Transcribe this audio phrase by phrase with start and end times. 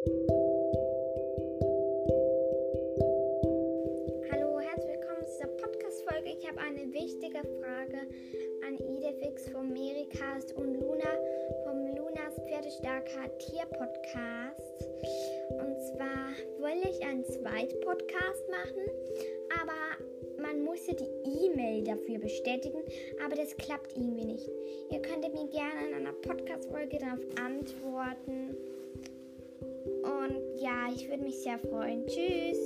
[0.00, 0.16] Hallo,
[4.60, 6.30] herzlich willkommen zu dieser Podcast-Folge.
[6.38, 8.08] Ich habe eine wichtige Frage
[8.66, 11.04] an Idefix vom Mericast und Luna
[11.64, 14.86] vom Lunas Pferdestarker Tier-Podcast.
[15.50, 18.88] Und zwar will ich einen zweiten Podcast machen,
[19.60, 19.98] aber
[20.40, 21.12] man muss ja die
[21.44, 22.82] E-Mail dafür bestätigen,
[23.22, 24.48] aber das klappt irgendwie nicht.
[24.90, 28.56] Ihr könntet mir gerne in einer Podcast-Folge darauf antworten.
[30.70, 32.06] Ja, ich würde mich sehr freuen.
[32.06, 32.59] Tschüss.